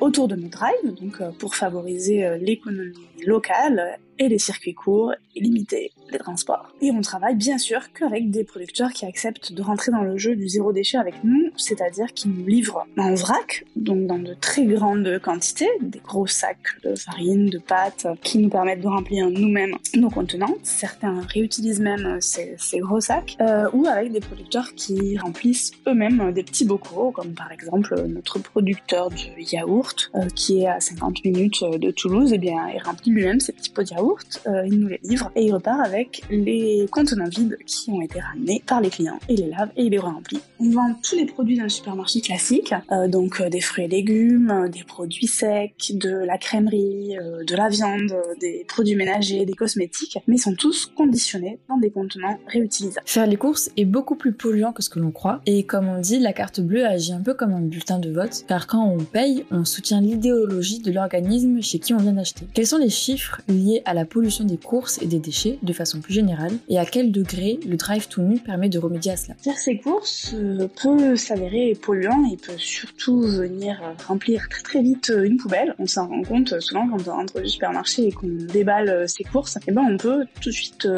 autour 0.00 0.28
de 0.28 0.36
nos 0.36 0.48
drives, 0.48 0.94
donc 1.00 1.20
euh, 1.20 1.30
pour 1.38 1.54
favoriser 1.54 2.24
euh, 2.24 2.38
l'économie 2.38 2.94
locale 3.24 3.98
et 4.18 4.28
les 4.28 4.38
circuits 4.38 4.74
courts 4.74 5.12
et 5.34 5.40
limiter 5.40 5.92
les 6.10 6.18
transports. 6.18 6.72
Et 6.80 6.90
on 6.90 7.00
travaille 7.00 7.36
bien 7.36 7.58
sûr 7.58 7.92
qu'avec 7.92 8.30
des 8.30 8.44
producteurs 8.44 8.92
qui 8.92 9.04
acceptent 9.06 9.52
de 9.52 9.62
rentrer 9.62 9.92
dans 9.92 10.02
le 10.02 10.16
jeu 10.16 10.36
du 10.36 10.48
zéro 10.48 10.72
déchet 10.72 10.98
avec 10.98 11.14
nous, 11.24 11.50
c'est-à-dire 11.56 12.12
qui 12.14 12.28
nous 12.28 12.46
livrent 12.46 12.86
en 12.96 13.14
vrac, 13.14 13.64
donc 13.76 14.06
dans 14.06 14.18
de 14.18 14.34
très 14.34 14.64
grandes 14.64 15.18
quantités, 15.22 15.68
des 15.80 16.00
gros 16.00 16.26
sacs 16.26 16.80
de 16.84 16.94
farine, 16.94 17.46
de 17.46 17.58
pâtes, 17.58 18.06
qui 18.22 18.38
nous 18.38 18.48
permettent 18.48 18.82
de 18.82 18.88
remplir 18.88 19.28
nous-mêmes 19.30 19.74
nos 19.94 20.10
contenants. 20.10 20.54
Certains 20.62 21.20
réutilisent 21.28 21.80
même 21.80 22.18
ces, 22.20 22.56
gros 22.78 23.00
sacs, 23.00 23.36
euh, 23.40 23.68
ou 23.72 23.86
avec 23.86 24.12
des 24.12 24.20
producteurs 24.20 24.74
qui 24.74 25.18
remplissent 25.18 25.72
eux-mêmes 25.86 26.32
des 26.32 26.42
petits 26.42 26.64
bocaux, 26.64 27.10
comme 27.10 27.34
par 27.34 27.52
exemple 27.52 27.94
notre 28.06 28.38
producteur 28.38 29.10
de 29.10 29.52
yaourt, 29.52 30.10
euh, 30.14 30.28
qui 30.34 30.62
est 30.62 30.68
à 30.68 30.80
50 30.80 31.24
minutes 31.24 31.64
de 31.64 31.90
Toulouse, 31.90 32.32
et 32.32 32.36
eh 32.36 32.38
bien 32.38 32.68
il 32.74 32.82
remplit 32.82 33.10
lui-même 33.10 33.40
ses 33.40 33.52
petits 33.52 33.70
pots 33.70 33.82
de 33.82 33.90
yaourt 33.90 34.26
euh, 34.46 34.66
il 34.66 34.80
nous 34.80 34.88
les 34.88 35.00
livre 35.02 35.30
et 35.34 35.44
il 35.44 35.52
repart 35.52 35.80
avec 35.84 35.95
les 36.30 36.86
contenants 36.90 37.28
vides 37.28 37.56
qui 37.66 37.90
ont 37.90 38.00
été 38.00 38.20
ramenés 38.20 38.62
par 38.66 38.80
les 38.80 38.90
clients. 38.90 39.18
Il 39.28 39.36
les 39.36 39.50
lave 39.50 39.70
et 39.76 39.84
il 39.84 39.90
les 39.90 39.98
remplit. 39.98 40.40
On 40.60 40.70
vend 40.70 40.94
tous 41.02 41.16
les 41.16 41.26
produits 41.26 41.56
d'un 41.56 41.68
supermarché 41.68 42.20
classique, 42.20 42.74
euh, 42.92 43.08
donc 43.08 43.40
euh, 43.40 43.48
des 43.48 43.60
fruits 43.60 43.84
et 43.84 43.88
légumes, 43.88 44.68
des 44.72 44.84
produits 44.84 45.26
secs, 45.26 45.92
de 45.92 46.10
la 46.10 46.38
crèmerie, 46.38 47.16
de 47.46 47.56
la 47.56 47.68
viande, 47.68 48.16
des 48.40 48.64
produits 48.68 48.96
ménagers, 48.96 49.44
des 49.44 49.54
cosmétiques, 49.54 50.18
mais 50.26 50.36
sont 50.36 50.54
tous 50.54 50.86
conditionnés 50.86 51.58
dans 51.68 51.78
des 51.78 51.90
contenants 51.90 52.38
réutilisables. 52.46 53.06
Faire 53.06 53.26
les 53.26 53.36
courses 53.36 53.70
est 53.76 53.84
beaucoup 53.84 54.16
plus 54.16 54.32
polluant 54.32 54.72
que 54.72 54.82
ce 54.82 54.90
que 54.90 54.98
l'on 54.98 55.10
croit 55.10 55.40
et 55.46 55.64
comme 55.64 55.88
on 55.88 56.00
dit, 56.00 56.18
la 56.18 56.32
carte 56.32 56.60
bleue 56.60 56.86
agit 56.86 57.12
un 57.12 57.20
peu 57.20 57.34
comme 57.34 57.52
un 57.52 57.60
bulletin 57.60 57.98
de 57.98 58.10
vote 58.10 58.44
car 58.48 58.66
quand 58.66 58.84
on 58.84 58.98
paye, 58.98 59.44
on 59.50 59.64
soutient 59.64 60.00
l'idéologie 60.00 60.80
de 60.80 60.90
l'organisme 60.90 61.62
chez 61.62 61.78
qui 61.78 61.94
on 61.94 61.98
vient 61.98 62.12
d'acheter. 62.12 62.46
Quels 62.54 62.66
sont 62.66 62.78
les 62.78 62.90
chiffres 62.90 63.40
liés 63.48 63.82
à 63.84 63.94
la 63.94 64.04
pollution 64.04 64.44
des 64.44 64.56
courses 64.56 65.00
et 65.02 65.06
des 65.06 65.18
déchets 65.18 65.58
de 65.62 65.72
façon 65.72 65.85
plus 65.94 66.14
générale 66.14 66.52
et 66.68 66.78
à 66.78 66.84
quel 66.84 67.12
degré 67.12 67.58
le 67.66 67.76
drive 67.76 68.08
to 68.08 68.22
nu 68.22 68.38
permet 68.38 68.68
de 68.68 68.78
remédier 68.78 69.12
à 69.12 69.16
cela. 69.16 69.34
Faire 69.42 69.58
ces 69.58 69.78
courses 69.78 70.34
euh, 70.34 70.68
peut 70.82 71.16
s'avérer 71.16 71.76
polluant 71.80 72.24
et 72.32 72.36
peut 72.36 72.58
surtout 72.58 73.22
venir 73.22 73.80
remplir 74.06 74.48
très 74.48 74.62
très 74.62 74.82
vite 74.82 75.10
euh, 75.10 75.24
une 75.24 75.36
poubelle. 75.36 75.74
On 75.78 75.86
s'en 75.86 76.08
rend 76.08 76.22
compte 76.22 76.58
souvent 76.60 76.88
quand 76.88 77.08
on 77.08 77.12
rentre 77.12 77.40
du 77.40 77.48
supermarché 77.48 78.08
et 78.08 78.12
qu'on 78.12 78.28
déballe 78.28 78.88
euh, 78.88 79.06
ses 79.06 79.24
courses, 79.24 79.56
et 79.56 79.60
eh 79.68 79.72
ben 79.72 79.82
on 79.88 79.96
peut 79.96 80.24
tout 80.40 80.50
de 80.50 80.54
suite 80.54 80.88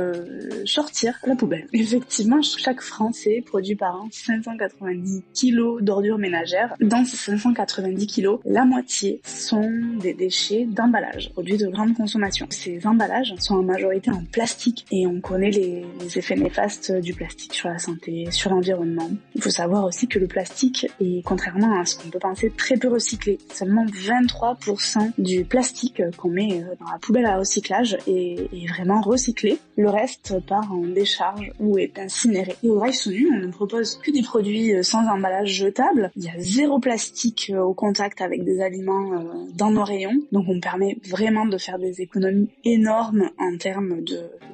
sortir 0.64 1.14
la 1.26 1.34
poubelle. 1.34 1.66
Effectivement, 1.72 2.40
chaque 2.42 2.80
Français 2.80 3.42
produit 3.44 3.76
par 3.76 4.02
an 4.02 4.08
590 4.10 5.22
kilos 5.34 5.82
d'ordures 5.82 6.18
ménagères. 6.18 6.74
Dans 6.80 7.04
ces 7.04 7.16
590 7.16 8.06
kilos, 8.06 8.40
la 8.44 8.64
moitié 8.64 9.20
sont 9.24 9.70
des 10.00 10.14
déchets 10.14 10.66
d'emballage, 10.66 11.30
produits 11.32 11.56
de 11.56 11.68
grande 11.68 11.94
consommation. 11.94 12.46
Ces 12.50 12.86
emballages 12.86 13.34
sont 13.38 13.56
en 13.56 13.62
majorité 13.62 14.10
en 14.10 14.24
plastique 14.30 14.77
et 14.90 15.06
on 15.06 15.20
connaît 15.20 15.50
les, 15.50 15.84
effets 16.16 16.36
néfastes 16.36 16.90
du 16.90 17.12
plastique 17.12 17.54
sur 17.54 17.68
la 17.68 17.78
santé, 17.78 18.28
sur 18.30 18.50
l'environnement. 18.50 19.10
Il 19.34 19.42
faut 19.42 19.50
savoir 19.50 19.84
aussi 19.84 20.08
que 20.08 20.18
le 20.18 20.26
plastique 20.26 20.86
est, 21.00 21.22
contrairement 21.24 21.78
à 21.78 21.84
ce 21.84 21.96
qu'on 21.96 22.08
peut 22.08 22.18
penser, 22.18 22.50
très 22.56 22.76
peu 22.76 22.88
recyclé. 22.88 23.38
Seulement 23.52 23.84
23% 23.84 25.12
du 25.18 25.44
plastique 25.44 26.02
qu'on 26.16 26.30
met 26.30 26.62
euh, 26.62 26.74
dans 26.80 26.90
la 26.90 26.98
poubelle 26.98 27.26
à 27.26 27.36
recyclage 27.36 27.98
est, 28.06 28.48
vraiment 28.68 29.00
recyclé. 29.00 29.58
Le 29.76 29.88
reste 29.88 30.40
part 30.46 30.72
en 30.72 30.78
décharge 30.78 31.52
ou 31.60 31.78
est 31.78 31.98
incinéré. 31.98 32.54
Et 32.62 32.68
au 32.68 32.76
Drive 32.76 32.94
Sonu, 32.94 33.28
on 33.32 33.46
ne 33.46 33.52
propose 33.52 33.98
que 33.98 34.10
des 34.10 34.22
produits 34.22 34.74
euh, 34.74 34.82
sans 34.82 35.06
emballage 35.06 35.50
jetable. 35.50 36.10
Il 36.16 36.24
y 36.24 36.28
a 36.28 36.38
zéro 36.38 36.78
plastique 36.78 37.52
euh, 37.54 37.60
au 37.60 37.74
contact 37.74 38.20
avec 38.20 38.44
des 38.44 38.60
aliments 38.60 39.10
dans 39.54 39.70
nos 39.70 39.84
rayons. 39.84 40.16
Donc 40.32 40.46
on 40.48 40.60
permet 40.60 40.98
vraiment 41.08 41.46
de 41.46 41.58
faire 41.58 41.78
des 41.78 42.00
économies 42.00 42.50
énorme 42.64 43.30
en 43.38 43.56
termes 43.56 44.02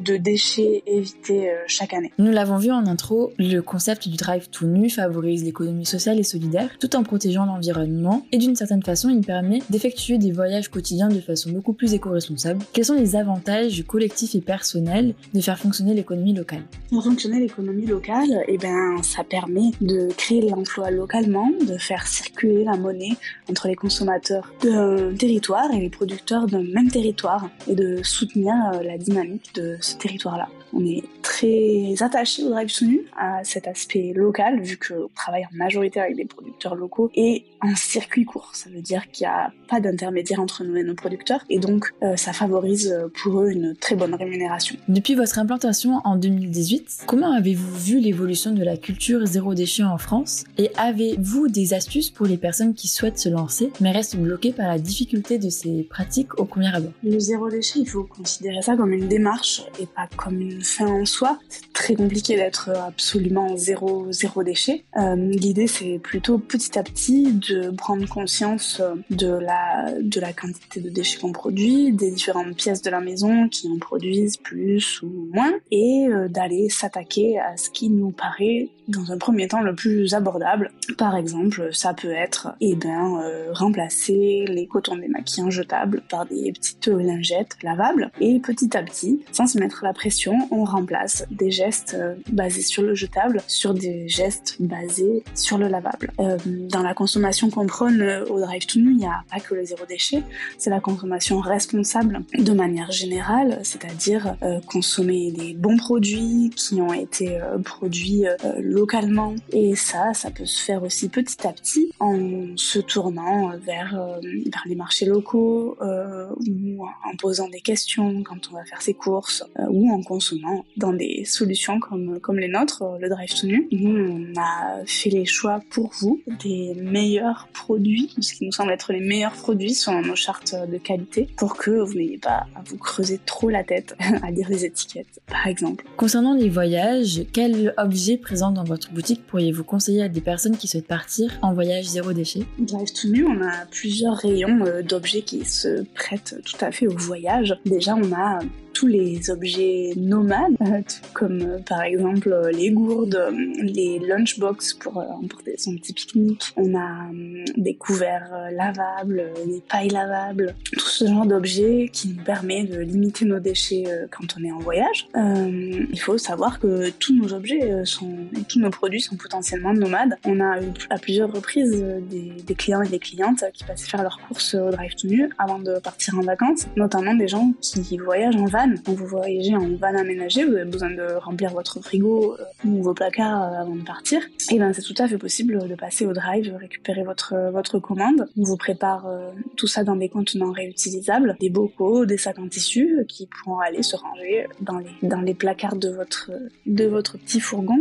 de 0.01 0.14
déchets 0.19 0.83
évités 0.87 1.51
euh, 1.51 1.57
chaque 1.67 1.95
année. 1.95 2.13
Nous 2.19 2.31
l'avons 2.31 2.59
vu 2.59 2.71
en 2.71 2.87
intro, 2.87 3.33
le 3.39 3.61
concept 3.61 4.09
du 4.09 4.17
drive 4.17 4.49
tout 4.51 4.67
nu 4.67 4.91
favorise 4.91 5.45
l'économie 5.45 5.87
sociale 5.87 6.19
et 6.19 6.23
solidaire 6.23 6.71
tout 6.79 6.97
en 6.97 7.03
protégeant 7.03 7.45
l'environnement 7.45 8.27
et 8.33 8.39
d'une 8.39 8.57
certaine 8.57 8.83
façon 8.83 9.09
il 9.09 9.21
permet 9.21 9.61
d'effectuer 9.71 10.19
des 10.19 10.33
voyages 10.33 10.69
quotidiens 10.69 11.09
de 11.09 11.21
façon 11.21 11.51
beaucoup 11.51 11.73
plus 11.73 11.95
éco-responsable. 11.95 12.65
Quels 12.73 12.85
sont 12.85 12.95
les 12.95 13.17
avantages 13.17 13.85
collectifs 13.87 14.35
et 14.35 14.41
personnels 14.41 15.15
de 15.33 15.41
faire 15.41 15.59
fonctionner 15.59 15.95
l'économie 15.95 16.35
locale? 16.35 16.63
Pour 16.91 17.05
fonctionner 17.05 17.41
l'économie 17.41 17.87
locale, 17.87 18.45
eh 18.49 18.59
ben, 18.59 19.03
ça 19.03 19.25
permet 19.25 19.71
de 19.81 20.09
créer 20.17 20.49
l'emploi 20.49 20.91
localement, 20.91 21.51
de 21.67 21.77
faire 21.79 22.07
circuler 22.07 22.65
la 22.65 22.77
monnaie 22.77 23.17
entre 23.51 23.69
les 23.69 23.75
consommateurs 23.75 24.53
d'un 24.63 25.15
territoire 25.15 25.73
et 25.73 25.81
les 25.81 25.91
producteurs 25.91 26.47
d'un 26.47 26.63
même 26.63 26.91
territoire 26.91 27.49
et 27.69 27.75
de 27.75 28.03
soutenir 28.03 28.55
euh, 28.75 28.83
la 28.83 28.99
dynamique 28.99 29.55
de 29.55 29.77
ce 29.81 29.97
territoire-là. 30.05 30.49
On 30.73 30.85
est 30.85 31.03
très 31.23 31.95
attachés 32.01 32.45
au 32.45 32.51
drive 32.51 32.73
to 32.73 32.85
nu, 32.85 33.07
à 33.17 33.43
cet 33.45 33.67
aspect 33.67 34.13
local, 34.15 34.61
vu 34.61 34.77
qu'on 34.77 35.09
travaille 35.15 35.45
en 35.45 35.57
majorité 35.57 36.01
avec 36.01 36.17
des 36.17 36.25
producteurs 36.25 36.75
locaux 36.75 37.11
et 37.15 37.45
un 37.63 37.75
circuit 37.75 38.25
court. 38.25 38.51
Ça 38.55 38.69
veut 38.71 38.83
dire 38.83 39.11
qu'il 39.11 39.27
n'y 39.27 39.33
a 39.33 39.53
pas 39.69 39.81
d'intermédiaire 39.81 40.41
entre 40.41 40.65
nous 40.65 40.77
et 40.77 40.83
nos 40.83 40.95
producteurs, 40.95 41.45
et 41.49 41.59
donc 41.59 41.93
euh, 42.03 42.17
ça 42.17 42.33
favorise 42.33 42.95
pour 43.23 43.41
eux 43.41 43.51
une 43.51 43.75
très 43.77 43.95
bonne 43.95 44.15
rémunération. 44.15 44.77
Depuis 44.89 45.15
votre 45.15 45.39
implantation 45.39 46.01
en 46.05 46.17
2018, 46.17 47.05
comment 47.07 47.33
avez-vous 47.33 47.77
vu 47.77 47.99
l'évolution 48.01 48.53
de 48.53 48.63
la 48.63 48.77
culture 48.77 49.25
zéro 49.25 49.55
déchet 49.55 49.85
en 49.85 49.99
France? 49.99 50.45
Et 50.59 50.71
avez-vous 50.77 51.49
des 51.49 51.73
astuces 51.73 52.11
pour 52.11 52.27
les 52.27 52.37
personnes 52.37 52.75
qui 52.75 52.89
souhaitent 52.89 53.19
se 53.19 53.29
lancer, 53.29 53.71
mais 53.81 53.93
restent 53.93 54.17
bloquées 54.17 54.53
par 54.53 54.69
la 54.69 54.79
difficulté 54.79 55.39
de 55.39 55.49
ces 55.49 55.85
pratiques 55.85 56.39
au 56.39 56.45
premier 56.45 56.75
abord? 56.75 56.93
Le 57.03 57.19
zéro 57.19 57.49
déchet, 57.49 57.81
il 57.81 57.89
faut 57.89 58.05
considérer 58.05 58.61
ça 58.61 58.77
comme 58.77 58.93
une 58.93 59.09
démarche 59.09 59.63
et 59.81 59.87
comme 60.17 60.41
une 60.41 60.63
fin 60.63 60.87
en 60.87 61.05
soi. 61.05 61.39
C'est 61.49 61.73
très 61.73 61.95
compliqué 61.95 62.37
d'être 62.37 62.71
absolument 62.71 63.57
zéro, 63.57 64.11
zéro 64.11 64.43
déchet. 64.43 64.85
Euh, 64.97 65.17
L'idée, 65.17 65.67
c'est 65.67 65.99
plutôt 65.99 66.39
petit 66.39 66.79
à 66.79 66.83
petit 66.83 67.33
de 67.33 67.71
prendre 67.71 68.09
conscience 68.09 68.81
de 69.11 69.29
la, 69.29 69.93
de 70.01 70.21
la 70.21 70.33
quantité 70.33 70.81
de 70.81 70.91
déchets 70.91 71.21
qu'on 71.21 71.33
produit, 71.33 71.93
des 71.93 72.11
différentes 72.11 72.57
pièces 72.57 72.83
de 72.83 72.91
la 72.91 73.01
maison 73.01 73.49
qui 73.49 73.69
en 73.69 73.79
produisent 73.79 74.37
plus 74.37 75.03
ou 75.03 75.29
moins, 75.33 75.53
et 75.71 76.07
euh, 76.09 76.29
d'aller 76.29 76.69
s'attaquer 76.69 77.39
à 77.39 77.57
ce 77.57 77.71
qui 77.71 77.91
nous 77.91 78.11
paraît 78.11 78.69
dans 78.89 79.13
un 79.13 79.19
premier 79.19 79.49
temps 79.49 79.63
le 79.63 79.75
plus 79.75 80.15
abordable. 80.15 80.71
Par 80.99 81.17
exemple, 81.17 81.71
ça 81.73 81.95
peut 81.95 82.13
être 82.13 82.49
eh 82.61 82.75
ben, 82.75 83.21
euh, 83.23 83.53
remplacer 83.53 84.45
les 84.47 84.67
cotons 84.67 84.97
démaquillants 84.97 85.51
jetables 85.51 86.03
par 86.09 86.27
des 86.27 86.53
petites 86.53 86.89
lingettes 86.89 87.57
lavables. 87.63 88.11
Et 88.21 88.41
petit 88.41 88.77
à 88.77 88.83
petit, 88.83 89.23
sans 89.33 89.47
se 89.47 89.59
mettre 89.59 89.84
la 89.85 89.93
pression, 89.93 90.37
on 90.51 90.65
remplace 90.65 91.25
des 91.31 91.51
gestes 91.51 91.95
euh, 91.95 92.15
basés 92.31 92.63
sur 92.63 92.83
le 92.83 92.95
jetable 92.95 93.41
sur 93.47 93.75
des 93.75 94.09
gestes 94.09 94.57
basés 94.61 95.23
sur 95.35 95.59
le 95.59 95.69
lavable. 95.69 96.11
Euh, 96.19 96.37
dans 96.45 96.83
la 96.83 96.95
consommation 96.95 97.51
qu'on 97.51 97.67
prône 97.67 98.03
au 98.29 98.41
Drive 98.41 98.67
to 98.67 98.79
New, 98.81 98.91
il 98.91 98.97
n'y 98.97 99.07
a 99.07 99.23
pas 99.31 99.41
que 99.41 99.55
le 99.55 99.65
zéro 99.65 99.85
déchet, 99.87 100.23
c'est 100.59 100.71
la 100.71 100.81
consommation 100.81 101.41
responsable 101.41 102.23
de 102.37 102.53
manière 102.53 102.91
générale, 102.91 103.61
c'est-à-dire 103.63 104.37
consommer 104.67 105.33
des 105.33 105.55
bons 105.55 105.77
produits 105.77 106.51
qui 106.57 106.81
ont 106.81 106.93
été 106.93 107.39
produits 107.65 108.25
localement. 108.61 109.35
Et 109.53 109.77
ça, 109.77 110.15
ça 110.15 110.31
peut 110.31 110.47
se 110.47 110.63
faire 110.63 110.83
aussi 110.83 111.09
petit 111.09 111.47
à 111.47 111.53
petit 111.53 111.93
en 112.01 112.57
se 112.57 112.79
tournant 112.79 113.57
vers, 113.59 113.95
euh, 113.99 114.21
vers 114.21 114.63
les 114.67 114.75
marchés 114.75 115.07
locaux 115.07 115.77
euh, 115.81 116.27
ou 116.47 116.85
en 116.85 117.17
posant 117.17 117.49
des 117.49 117.61
questions 117.61 118.23
quand 118.23 118.49
on 118.51 118.55
va 118.55 118.65
faire 118.65 118.83
ses 118.83 118.95
courses 118.95 119.45
euh, 119.59 119.67
ou 119.75 119.91
en 119.91 120.01
consommant 120.03 120.65
dans 120.77 120.93
des 120.93 121.25
solutions 121.25 121.81
comme, 121.81 122.21
comme 122.21 122.39
les 122.39 122.47
nôtres, 122.47 122.85
le 123.01 123.09
Drive 123.09 123.35
to 123.35 123.49
Nu. 123.49 123.69
Nous, 123.73 123.91
on 123.91 124.41
a 124.41 124.85
fait 124.87 125.11
les 125.11 125.25
choix 125.25 125.61
pour 125.71 125.91
vous 125.99 126.23
des 126.45 126.75
meilleurs 126.77 127.49
produits, 127.53 128.15
ce 128.21 128.35
qui 128.35 128.47
nous 128.47 128.53
semble 128.53 128.71
être 128.71 128.93
les 128.93 129.01
meilleurs 129.01 129.33
produits 129.33 129.75
selon 129.75 130.03
nos 130.03 130.15
chartes 130.15 130.55
de 130.71 130.79
qualité 130.79 131.27
pour 131.37 131.57
que 131.57 131.73
vous 131.73 131.95
n'ayez 131.95 132.19
pas 132.19 132.47
à 132.55 132.63
vous 132.65 132.79
creuser 132.79 133.19
trop 133.27 133.51
la 133.51 133.65
tête 133.65 133.97
à 134.23 134.31
lire 134.31 134.49
les 134.49 134.65
étiquettes, 134.65 135.21
par 135.27 135.49
exemple. 135.49 135.85
Concernant 135.97 136.35
les 136.35 136.49
voyages, 136.49 137.23
quel 137.33 137.75
objet 137.77 138.17
présent 138.17 138.53
dans 138.53 138.65
votre 138.65 138.93
boutique 138.93 139.27
pourriez-vous 139.27 139.65
conseiller 139.65 140.05
à 140.05 140.09
des 140.09 140.21
personnes 140.21 140.57
qui 140.57 140.69
souhaitent 140.69 140.87
partir 140.87 141.37
en 141.43 141.53
voyage 141.53 141.87
zéro 141.87 142.13
déchet? 142.13 142.47
Drive 142.61 142.93
to 142.93 143.09
Nu, 143.09 143.27
on 143.27 143.43
a 143.43 143.67
plusieurs 143.73 144.17
rayons 144.17 144.65
euh, 144.65 144.83
d'objets 144.83 145.23
qui 145.23 145.45
se 145.45 145.83
prêtent 145.95 146.37
tout 146.45 146.65
à 146.65 146.71
fait 146.71 146.87
au 146.87 146.97
voyage. 146.97 147.57
Déjà, 147.65 147.97
on 147.97 148.13
a 148.13 148.39
tous 148.75 148.89
les 148.89 149.31
objets 149.31 149.93
nomades, 149.97 150.57
euh, 150.61 150.83
comme 151.15 151.41
euh, 151.41 151.59
par 151.61 151.83
exemple 151.83 152.31
euh, 152.33 152.51
les 152.51 152.71
gourdes, 152.71 153.33
les 153.63 154.01
lunchbox 154.01 154.75
pour 154.75 154.99
emporter 154.99 155.55
son 155.57 155.77
petit 155.77 155.93
pique-nique. 155.93 156.53
On 156.57 156.77
a 156.77 157.09
des 157.57 157.77
couverts 157.77 158.51
lavables, 158.53 159.31
des 159.47 159.63
pailles 159.69 159.91
lavables, 159.91 160.55
tout 160.73 160.89
ce 160.89 161.07
genre 161.07 161.25
d'objets 161.25 161.89
qui 161.93 162.09
nous 162.09 162.23
permet 162.25 162.65
de 162.65 162.81
limiter 162.81 163.25
nos 163.25 163.39
déchets 163.39 163.85
quand 164.11 164.27
on 164.39 164.45
est 164.45 164.51
en 164.51 164.59
voyage. 164.59 165.07
il 165.15 166.01
faut 166.01 166.19
savoir 166.19 166.59
que 166.59 166.91
tous 166.91 167.15
nos 167.15 167.33
objets 167.33 167.85
sont, 167.85 168.17
tous 168.49 168.59
nos 168.59 168.71
produits 168.71 169.01
sont 169.01 169.17
potentiellement 169.17 169.73
nomades. 169.73 170.17
On 170.25 170.41
a 170.41 170.61
eu 170.61 170.67
à 170.91 170.99
plusieurs 170.99 171.33
reprises 171.33 171.85
des, 172.11 172.55
clients 172.55 172.83
et 172.83 172.89
des 172.89 172.99
clientes 172.99 173.45
qui 173.53 173.63
passaient 173.65 173.89
faire 173.89 174.03
leurs 174.03 174.19
courses 174.27 174.55
au 174.55 174.71
Drive 174.71 174.95
to 174.97 175.07
Nu 175.07 175.31
avant 175.39 175.61
de 175.61 175.79
partir 175.79 176.19
en 176.19 176.23
vacances, 176.23 176.67
notamment 176.77 177.15
des 177.15 177.29
gens 177.29 177.53
qui 177.61 177.97
voyagent 177.99 178.37
en 178.37 178.47
van 178.47 178.64
quand 178.85 178.93
vous 178.95 179.07
voyagez 179.07 179.55
en 179.55 179.69
van 179.77 179.95
aménagé, 179.95 180.45
vous 180.45 180.55
avez 180.55 180.65
besoin 180.65 180.91
de 180.91 181.15
remplir 181.19 181.51
votre 181.51 181.81
frigo 181.81 182.35
euh, 182.35 182.45
ou 182.65 182.83
vos 182.83 182.95
placards 182.95 183.43
euh, 183.43 183.61
avant 183.61 183.75
de 183.75 183.83
partir. 183.83 184.21
Et 184.51 184.59
ben 184.59 184.73
c'est 184.73 184.83
tout 184.83 184.95
à 184.99 185.09
fait 185.09 185.19
possible 185.19 185.69
de 185.69 185.75
passer 185.75 186.07
au 186.07 186.13
drive, 186.13 186.55
récupérer 186.59 187.05
votre 187.05 187.35
votre 187.53 187.79
commande. 187.79 188.27
On 188.37 188.43
vous 188.43 188.57
prépare 188.57 189.07
euh, 189.07 189.31
tout 189.57 189.67
ça 189.67 189.85
dans 189.85 189.97
des 189.97 190.09
contenants 190.09 190.53
réutilisables, 190.53 191.37
des 191.41 191.51
bocaux, 191.51 192.07
des 192.07 192.17
sacs 192.17 192.39
en 192.39 192.49
tissu 192.49 193.05
qui 193.09 193.27
pourront 193.27 193.61
aller 193.61 193.83
se 193.83 193.97
ranger 193.97 194.47
dans 194.61 194.79
les 194.79 194.91
dans 195.03 195.21
les 195.21 195.35
placards 195.35 195.77
de 195.77 195.91
votre 195.91 196.31
de 196.67 196.85
votre 196.85 197.19
petit 197.19 197.41
fourgon. 197.41 197.79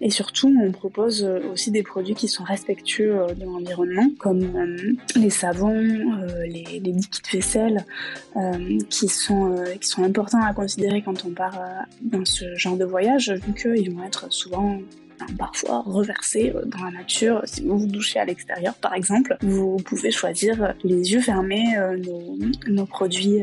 Et 0.00 0.10
surtout, 0.10 0.54
on 0.62 0.72
propose 0.72 1.24
aussi 1.52 1.70
des 1.70 1.82
produits 1.82 2.14
qui 2.14 2.28
sont 2.28 2.44
respectueux 2.44 3.26
de 3.36 3.44
l'environnement, 3.44 4.08
comme 4.18 4.96
les 5.16 5.30
savons, 5.30 5.70
les, 6.46 6.80
liquides 6.80 7.26
vaisselle, 7.32 7.84
qui 8.88 9.08
sont 9.08 9.64
qui 9.80 9.88
sont 9.88 10.02
importants 10.04 10.19
important 10.20 10.44
à 10.44 10.52
considérer 10.52 11.02
quand 11.02 11.24
on 11.24 11.30
part 11.30 11.58
euh, 11.58 11.66
dans 12.02 12.24
ce 12.24 12.54
genre 12.54 12.76
de 12.76 12.84
voyage, 12.84 13.30
vu 13.30 13.54
qu'ils 13.54 13.90
vont 13.94 14.04
être 14.04 14.30
souvent 14.30 14.78
parfois 15.38 15.82
reversés 15.82 16.52
euh, 16.54 16.64
dans 16.66 16.84
la 16.84 16.90
nature. 16.90 17.40
Si 17.44 17.62
vous 17.62 17.78
vous 17.78 17.86
douchez 17.86 18.18
à 18.18 18.24
l'extérieur, 18.26 18.74
par 18.74 18.94
exemple, 18.94 19.36
vous 19.40 19.76
pouvez 19.78 20.10
choisir 20.10 20.74
les 20.84 21.12
yeux 21.12 21.20
fermés 21.20 21.76
euh, 21.78 21.96
nos, 22.68 22.86
produits, 22.86 23.42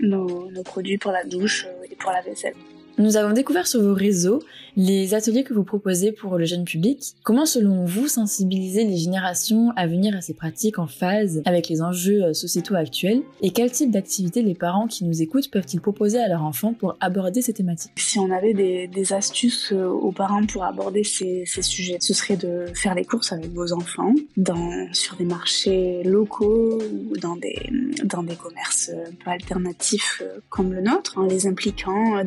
nos, 0.00 0.50
produits 0.64 0.98
pour 0.98 1.12
la 1.12 1.24
douche 1.24 1.66
et 1.90 1.96
pour 1.96 2.12
la 2.12 2.20
vaisselle. 2.20 2.54
Nous 3.00 3.16
avons 3.16 3.32
découvert 3.32 3.66
sur 3.66 3.80
vos 3.80 3.94
réseaux 3.94 4.42
les 4.76 5.14
ateliers 5.14 5.42
que 5.42 5.54
vous 5.54 5.64
proposez 5.64 6.12
pour 6.12 6.36
le 6.36 6.44
jeune 6.44 6.64
public. 6.64 7.14
Comment, 7.22 7.46
selon 7.46 7.86
vous, 7.86 8.08
sensibiliser 8.08 8.84
les 8.84 8.98
générations 8.98 9.72
à 9.74 9.86
venir 9.86 10.14
à 10.14 10.20
ces 10.20 10.34
pratiques 10.34 10.78
en 10.78 10.86
phase 10.86 11.40
avec 11.46 11.68
les 11.68 11.80
enjeux 11.80 12.22
euh, 12.22 12.34
sociétaux 12.34 12.74
actuels? 12.74 13.22
Et 13.40 13.52
quel 13.52 13.70
type 13.70 13.90
d'activités 13.90 14.42
les 14.42 14.54
parents 14.54 14.86
qui 14.86 15.04
nous 15.04 15.22
écoutent 15.22 15.50
peuvent-ils 15.50 15.80
proposer 15.80 16.20
à 16.20 16.28
leurs 16.28 16.42
enfants 16.42 16.74
pour 16.74 16.96
aborder 17.00 17.40
ces 17.40 17.54
thématiques? 17.54 17.92
Si 17.96 18.18
on 18.18 18.30
avait 18.30 18.52
des, 18.52 19.12
astuces 19.14 19.72
euh, 19.72 19.88
aux 19.88 20.12
parents 20.12 20.44
pour 20.44 20.64
aborder 20.64 21.02
ces, 21.02 21.46
sujets, 21.46 21.96
ce 22.00 22.12
serait 22.12 22.36
de 22.36 22.66
faire 22.74 22.94
les 22.94 23.06
courses 23.06 23.32
avec 23.32 23.50
vos 23.54 23.72
enfants 23.72 24.14
dans, 24.36 24.86
sur 24.92 25.16
des 25.16 25.24
marchés 25.24 26.02
locaux 26.04 26.78
ou 26.78 27.16
dans 27.16 27.36
des, 27.36 27.70
dans 28.04 28.22
des 28.22 28.36
commerces 28.36 28.90
euh, 28.94 29.10
alternatifs 29.24 30.22
comme 30.50 30.74
le 30.74 30.82
nôtre, 30.82 31.16
en 31.16 31.22
les 31.22 31.46
impliquant 31.46 32.22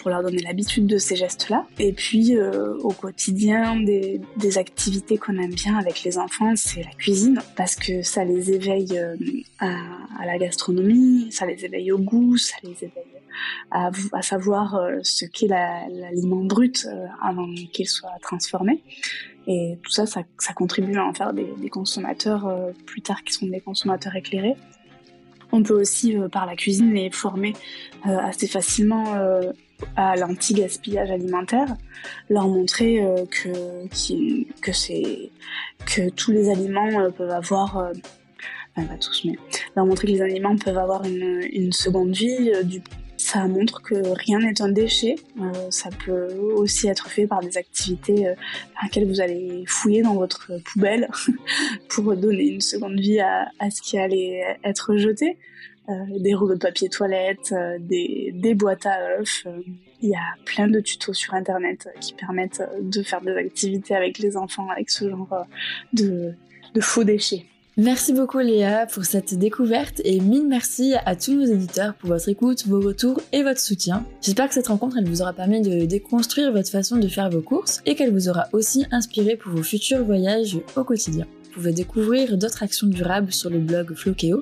pour 0.00 0.10
leur 0.10 0.22
donner 0.22 0.42
l'habitude 0.42 0.86
de 0.86 0.96
ces 0.96 1.14
gestes-là. 1.14 1.66
Et 1.78 1.92
puis 1.92 2.34
euh, 2.34 2.74
au 2.78 2.92
quotidien, 2.92 3.76
des, 3.76 4.20
activités 4.56 5.18
qu'on 5.18 5.36
aime 5.38 5.52
bien 5.52 5.76
avec 5.76 6.02
les 6.02 6.18
enfants, 6.18 6.54
c'est 6.56 6.82
la 6.82 6.90
cuisine, 6.90 7.40
parce 7.56 7.76
que 7.76 8.02
ça 8.02 8.24
les 8.24 8.50
éveille 8.50 8.98
euh, 8.98 9.14
à, 9.58 10.26
la 10.26 10.38
gastronomie, 10.38 11.30
ça 11.30 11.46
les 11.46 11.64
éveille 11.64 11.92
au 11.92 11.98
goût, 11.98 12.36
ça 12.36 12.56
les 12.64 12.70
éveille 12.70 13.04
à, 13.70 13.90
savoir 14.22 14.74
euh, 14.74 14.98
ce 15.02 15.24
qu'est 15.26 15.46
l'aliment 15.46 16.44
brut 16.44 16.86
avant 17.22 17.46
qu'il 17.72 17.86
soit 17.86 18.16
transformé. 18.22 18.82
Et 19.46 19.78
tout 19.82 19.90
ça, 19.90 20.06
ça, 20.06 20.22
contribue 20.54 20.96
à 20.96 21.04
en 21.04 21.14
faire 21.14 21.32
des 21.32 21.68
consommateurs 21.70 22.52
plus 22.86 23.02
tard 23.02 23.22
qui 23.24 23.32
sont 23.32 23.46
des 23.46 23.60
consommateurs 23.60 24.14
éclairés. 24.14 24.56
On 25.52 25.62
peut 25.62 25.80
aussi, 25.80 26.14
par 26.30 26.46
la 26.46 26.56
cuisine, 26.56 26.92
les 26.92 27.10
former 27.10 27.54
assez 28.04 28.46
facilement 28.46 29.16
à 29.96 30.16
l'anti-gaspillage 30.16 31.10
alimentaire, 31.10 31.76
leur 32.28 32.48
montrer 32.48 33.00
euh, 33.04 33.24
que, 33.26 33.86
que, 35.86 36.08
tous 36.10 36.32
les 36.32 36.50
aliments 36.50 37.00
euh, 37.00 37.10
peuvent 37.10 37.30
avoir, 37.30 37.90
enfin 38.76 38.86
pas 38.86 38.96
tous, 38.96 39.24
mais 39.24 39.36
leur 39.76 39.86
montrer 39.86 40.08
que 40.08 40.12
les 40.12 40.22
aliments 40.22 40.56
peuvent 40.56 40.78
avoir 40.78 41.04
une, 41.04 41.42
une 41.52 41.72
seconde 41.72 42.12
vie. 42.14 42.52
ça 43.16 43.46
montre 43.46 43.82
que 43.82 43.94
rien 43.94 44.38
n'est 44.38 44.62
un 44.62 44.70
déchet. 44.70 45.16
ça 45.68 45.90
peut 46.04 46.34
aussi 46.54 46.88
être 46.88 47.08
fait 47.08 47.26
par 47.26 47.40
des 47.40 47.58
activités 47.58 48.28
à 48.28 48.84
laquelle 48.84 49.06
vous 49.06 49.20
allez 49.20 49.64
fouiller 49.66 50.02
dans 50.02 50.14
votre 50.14 50.52
poubelle 50.64 51.08
pour 51.88 52.16
donner 52.16 52.44
une 52.44 52.62
seconde 52.62 52.98
vie 52.98 53.20
à 53.20 53.70
ce 53.70 53.82
qui 53.82 53.98
allait 53.98 54.42
être 54.64 54.96
jeté. 54.96 55.36
Euh, 55.90 56.18
des 56.18 56.34
rouleaux 56.34 56.54
de 56.54 56.60
papier 56.60 56.88
toilette, 56.88 57.52
euh, 57.52 57.78
des, 57.80 58.54
boîtes 58.54 58.86
à 58.86 59.18
œufs. 59.18 59.44
Euh, 59.46 59.60
il 60.02 60.10
y 60.10 60.14
a 60.14 60.22
plein 60.44 60.68
de 60.68 60.80
tutos 60.80 61.14
sur 61.14 61.34
internet 61.34 61.88
qui 62.00 62.14
permettent 62.14 62.62
de 62.80 63.02
faire 63.02 63.20
des 63.20 63.32
activités 63.32 63.94
avec 63.94 64.18
les 64.18 64.36
enfants 64.36 64.68
avec 64.70 64.88
ce 64.88 65.10
genre 65.10 65.46
de, 65.92 66.32
de 66.74 66.80
faux 66.80 67.04
déchets. 67.04 67.44
Merci 67.76 68.12
beaucoup 68.12 68.38
Léa 68.38 68.86
pour 68.86 69.04
cette 69.04 69.34
découverte 69.34 70.00
et 70.04 70.20
mille 70.20 70.46
merci 70.46 70.94
à 71.04 71.16
tous 71.16 71.34
nos 71.34 71.44
éditeurs 71.44 71.94
pour 71.94 72.10
votre 72.10 72.28
écoute, 72.28 72.66
vos 72.66 72.80
retours 72.80 73.20
et 73.32 73.42
votre 73.42 73.60
soutien. 73.60 74.06
J'espère 74.22 74.48
que 74.48 74.54
cette 74.54 74.68
rencontre 74.68 74.96
elle 74.98 75.08
vous 75.08 75.20
aura 75.20 75.34
permis 75.34 75.60
de 75.60 75.84
déconstruire 75.84 76.50
votre 76.50 76.70
façon 76.70 76.96
de 76.96 77.08
faire 77.08 77.28
vos 77.28 77.42
courses 77.42 77.82
et 77.84 77.94
qu'elle 77.94 78.12
vous 78.12 78.28
aura 78.28 78.48
aussi 78.52 78.86
inspiré 78.90 79.36
pour 79.36 79.52
vos 79.52 79.62
futurs 79.62 80.04
voyages 80.04 80.58
au 80.76 80.84
quotidien. 80.84 81.26
Vous 81.44 81.50
pouvez 81.52 81.72
découvrir 81.72 82.38
d'autres 82.38 82.62
actions 82.62 82.86
durables 82.86 83.32
sur 83.32 83.50
le 83.50 83.58
blog 83.58 83.94
Flokeo 83.94 84.40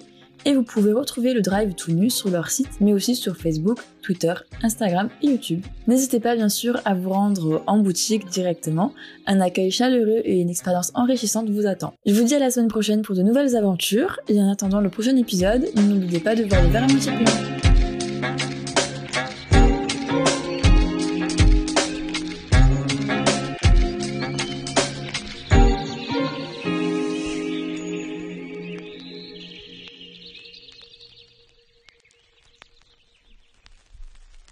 et 0.49 0.55
vous 0.55 0.63
pouvez 0.63 0.95
retrouver 0.95 1.35
le 1.35 1.43
Drive 1.43 1.75
tout 1.75 1.93
nu 1.93 2.09
sur 2.09 2.31
leur 2.31 2.51
site, 2.51 2.71
mais 2.81 2.95
aussi 2.95 3.15
sur 3.15 3.37
Facebook, 3.37 3.81
Twitter, 4.01 4.33
Instagram 4.63 5.11
et 5.23 5.27
YouTube. 5.27 5.61
N'hésitez 5.87 6.21
pas 6.21 6.37
bien 6.37 6.49
sûr 6.49 6.81
à 6.87 6.95
vous 6.95 7.11
rendre 7.11 7.63
en 7.67 7.77
boutique 7.77 8.27
directement. 8.31 8.95
Un 9.27 9.43
accueil 9.43 9.71
chaleureux 9.71 10.23
et 10.25 10.41
une 10.41 10.49
expérience 10.49 10.91
enrichissante 10.95 11.51
vous 11.51 11.67
attend. 11.67 11.93
Je 12.07 12.15
vous 12.15 12.25
dis 12.25 12.35
à 12.35 12.39
la 12.39 12.51
semaine 12.51 12.69
prochaine 12.69 13.03
pour 13.03 13.15
de 13.15 13.21
nouvelles 13.21 13.57
aventures 13.57 14.21
et 14.27 14.41
en 14.41 14.51
attendant 14.51 14.81
le 14.81 14.89
prochain 14.89 15.17
épisode, 15.17 15.67
n'oubliez 15.77 16.21
pas 16.21 16.35
de 16.35 16.45
voir 16.45 16.63
le 16.63 16.69
verre 16.69 16.85
à. 16.85 17.58